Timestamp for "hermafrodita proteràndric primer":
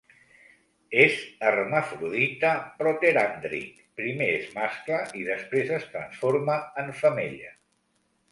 1.49-4.31